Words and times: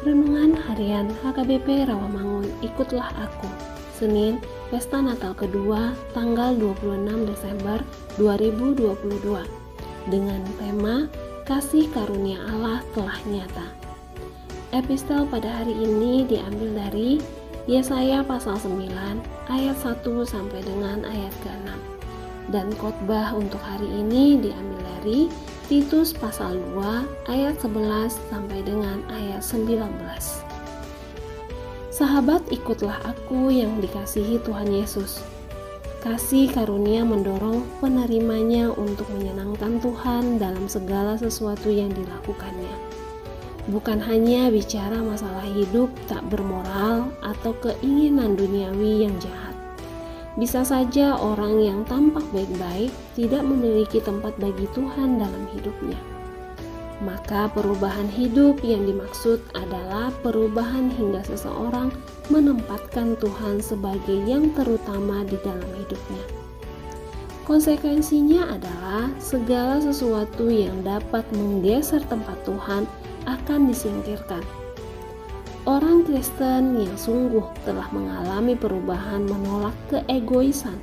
Harian 0.00 1.12
HKBP 1.20 1.84
Rawamangun 1.84 2.48
Ikutlah 2.64 3.12
Aku 3.20 3.52
Senin, 3.92 4.40
Pesta 4.72 4.96
Natal 4.96 5.36
kedua, 5.36 5.92
tanggal 6.16 6.56
26 6.56 7.28
Desember 7.28 7.76
2022 8.16 9.44
dengan 10.08 10.40
tema 10.56 11.04
Kasih 11.44 11.84
Karunia 11.92 12.40
Allah 12.48 12.80
telah 12.96 13.20
nyata. 13.28 13.68
Epistel 14.72 15.28
pada 15.28 15.60
hari 15.60 15.76
ini 15.76 16.24
diambil 16.24 16.80
dari 16.88 17.20
Yesaya 17.68 18.24
pasal 18.24 18.56
9 18.56 18.88
ayat 19.52 19.76
1 19.84 20.00
sampai 20.24 20.64
dengan 20.64 21.04
ayat 21.04 21.34
ke-6 21.44 21.76
dan 22.48 22.72
khotbah 22.80 23.36
untuk 23.36 23.60
hari 23.60 24.00
ini 24.00 24.40
diambil 24.40 24.80
dari 24.96 25.28
Titus 25.70 26.10
pasal 26.10 26.58
2 26.74 27.30
ayat 27.30 27.54
11 27.62 28.10
sampai 28.26 28.58
dengan 28.66 29.06
ayat 29.06 29.38
19. 29.38 29.78
Sahabat, 31.94 32.42
ikutlah 32.50 32.98
aku 33.06 33.54
yang 33.54 33.78
dikasihi 33.78 34.42
Tuhan 34.42 34.66
Yesus. 34.66 35.22
Kasih 36.02 36.50
karunia 36.50 37.06
mendorong 37.06 37.62
penerimanya 37.78 38.74
untuk 38.74 39.06
menyenangkan 39.14 39.78
Tuhan 39.78 40.42
dalam 40.42 40.66
segala 40.66 41.14
sesuatu 41.14 41.70
yang 41.70 41.94
dilakukannya. 41.94 42.74
Bukan 43.70 44.02
hanya 44.02 44.50
bicara 44.50 44.98
masalah 44.98 45.46
hidup 45.54 45.86
tak 46.10 46.26
bermoral 46.34 47.14
atau 47.22 47.54
keinginan 47.62 48.34
duniawi 48.34 49.06
yang 49.06 49.14
jahat. 49.22 49.59
Bisa 50.38 50.62
saja 50.62 51.18
orang 51.18 51.58
yang 51.58 51.80
tampak 51.88 52.22
baik-baik 52.30 52.94
tidak 53.18 53.42
memiliki 53.42 53.98
tempat 53.98 54.34
bagi 54.38 54.68
Tuhan 54.74 55.18
dalam 55.18 55.44
hidupnya 55.50 55.98
maka 57.00 57.48
perubahan 57.56 58.06
hidup 58.12 58.60
yang 58.60 58.84
dimaksud 58.84 59.40
adalah 59.56 60.12
perubahan 60.20 60.92
hingga 60.92 61.24
seseorang 61.24 61.88
menempatkan 62.28 63.16
Tuhan 63.16 63.64
sebagai 63.64 64.20
yang 64.28 64.52
terutama 64.52 65.24
di 65.24 65.40
dalam 65.40 65.70
hidupnya. 65.80 66.24
Konsekuensinya 67.48 68.46
adalah 68.52 69.10
segala 69.18 69.82
sesuatu 69.82 70.52
yang 70.52 70.86
dapat 70.86 71.24
menggeser 71.34 72.04
tempat 72.06 72.36
Tuhan 72.46 72.86
akan 73.26 73.60
disingkirkan. 73.66 74.44
Orang 75.70 76.02
Kristen 76.02 76.82
yang 76.82 76.98
sungguh 76.98 77.46
telah 77.62 77.86
mengalami 77.94 78.58
perubahan 78.58 79.22
menolak 79.22 79.70
keegoisan, 79.86 80.74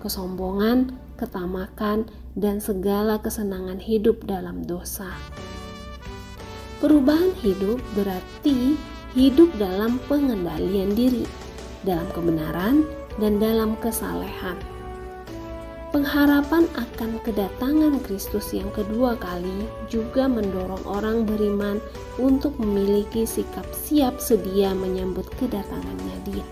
kesombongan, 0.00 0.96
ketamakan, 1.20 2.08
dan 2.32 2.56
segala 2.56 3.20
kesenangan 3.20 3.76
hidup 3.76 4.24
dalam 4.24 4.64
dosa. 4.64 5.12
Perubahan 6.80 7.36
hidup 7.44 7.76
berarti 7.92 8.80
hidup 9.12 9.52
dalam 9.60 10.00
pengendalian 10.08 10.96
diri, 10.96 11.28
dalam 11.84 12.08
kebenaran, 12.16 12.88
dan 13.20 13.36
dalam 13.36 13.76
kesalehan. 13.84 14.56
Pengharapan 15.92 16.64
akan 16.72 17.20
kedatangan 17.20 18.00
Kristus 18.08 18.56
yang 18.56 18.72
kedua 18.72 19.12
kali 19.12 19.68
juga 19.92 20.24
mendorong 20.24 20.80
orang 20.88 21.28
beriman 21.28 21.84
untuk 22.16 22.56
memiliki 22.56 23.28
sikap 23.28 23.68
siap 23.76 24.16
sedia 24.16 24.72
menyambut 24.72 25.28
kedatangannya 25.36 26.16
Dia. 26.24 26.46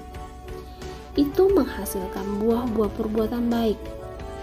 Itu 1.16 1.48
menghasilkan 1.56 2.44
buah-buah 2.44 2.92
perbuatan 3.00 3.48
baik. 3.48 3.80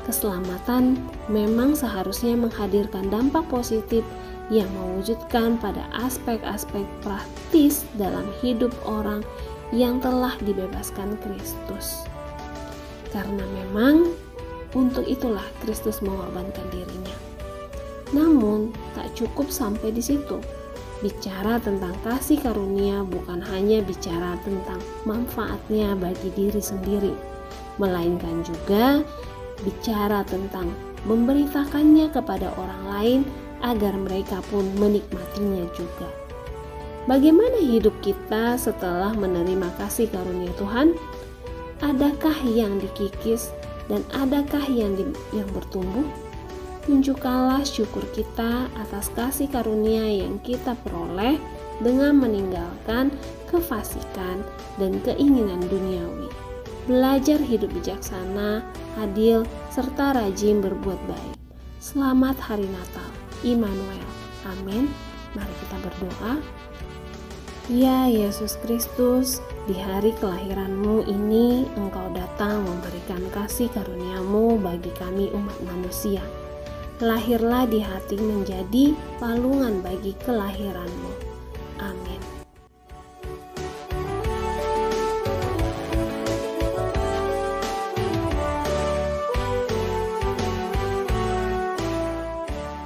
Keselamatan 0.09 0.97
memang 1.29 1.78
seharusnya 1.78 2.34
menghadirkan 2.34 3.14
dampak 3.14 3.46
positif 3.53 4.02
yang 4.50 4.66
mewujudkan 4.74 5.62
pada 5.62 5.85
aspek-aspek 5.94 6.90
praktis 7.06 7.85
dalam 8.02 8.25
hidup 8.41 8.74
orang 8.81 9.22
yang 9.69 10.02
telah 10.02 10.34
dibebaskan 10.41 11.22
Kristus. 11.22 12.02
Karena 13.14 13.46
memang 13.53 14.09
untuk 14.75 15.07
itulah 15.07 15.45
Kristus 15.63 16.03
mengorbankan 16.03 16.67
dirinya. 16.73 17.16
Namun, 18.16 18.72
tak 18.95 19.11
cukup 19.16 19.51
sampai 19.51 19.91
di 19.91 20.00
situ. 20.00 20.39
Bicara 21.03 21.61
tentang 21.61 21.94
kasih 22.01 22.41
karunia 22.41 23.05
bukan 23.05 23.38
hanya 23.53 23.85
bicara 23.85 24.33
tentang 24.41 24.81
manfaatnya 25.05 25.94
bagi 25.94 26.33
diri 26.33 26.57
sendiri, 26.57 27.13
melainkan 27.78 28.41
juga 28.41 29.05
bicara 29.61 30.25
tentang 30.25 30.73
memberitakannya 31.05 32.09
kepada 32.09 32.49
orang 32.57 32.84
lain 32.89 33.19
agar 33.61 33.94
mereka 33.94 34.41
pun 34.49 34.66
menikmatinya 34.81 35.69
juga. 35.78 36.09
Bagaimana 37.07 37.61
hidup 37.63 37.95
kita 38.03 38.59
setelah 38.59 39.16
menerima 39.16 39.69
kasih 39.79 40.11
karunia 40.11 40.51
Tuhan? 40.59 40.97
Adakah 41.79 42.35
yang 42.44 42.81
dikikis 42.81 43.53
dan 43.87 44.03
adakah 44.15 44.63
yang 44.67 44.95
di, 44.95 45.07
yang 45.35 45.47
bertumbuh? 45.51 46.07
Tunjukkanlah 46.87 47.67
syukur 47.67 48.03
kita 48.15 48.71
atas 48.79 49.11
kasih 49.11 49.51
karunia 49.51 50.07
yang 50.07 50.39
kita 50.39 50.71
peroleh 50.87 51.35
dengan 51.83 52.15
meninggalkan 52.23 53.11
kefasikan 53.51 54.39
dan 54.79 54.99
keinginan 55.03 55.59
duniawi. 55.67 56.31
Belajar 56.87 57.43
hidup 57.43 57.67
bijaksana, 57.75 58.63
adil, 58.95 59.43
serta 59.67 60.16
rajin 60.16 60.63
berbuat 60.63 60.99
baik. 61.11 61.35
Selamat 61.83 62.40
Hari 62.40 62.63
Natal. 62.72 63.11
Immanuel. 63.43 64.07
Amin. 64.47 64.87
Mari 65.35 65.53
kita 65.67 65.78
berdoa. 65.83 66.40
Ya 67.67 68.08
Yesus 68.08 68.55
Kristus, 68.64 69.43
di 69.67 69.75
hari 69.75 70.16
kelahiranmu 70.23 71.03
ini 71.03 71.67
engkau 71.75 72.08
datang 72.16 72.64
memberikan 72.64 73.19
kasih 73.35 73.67
karuniamu 73.75 74.55
bagi 74.55 74.87
kami 74.96 75.28
umat 75.35 75.59
manusia. 75.67 76.23
Lahirlah 77.03 77.67
di 77.67 77.84
hati 77.84 78.16
menjadi 78.23 78.96
palungan 79.19 79.84
bagi 79.84 80.16
kelahiranmu. 80.23 81.11
Amin. 81.84 82.16